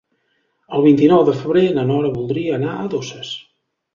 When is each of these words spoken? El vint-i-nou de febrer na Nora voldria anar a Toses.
El 0.77 0.85
vint-i-nou 0.85 1.21
de 1.27 1.35
febrer 1.41 1.63
na 1.77 1.85
Nora 1.91 2.11
voldria 2.17 2.57
anar 2.57 2.75
a 2.77 2.89
Toses. 2.97 3.37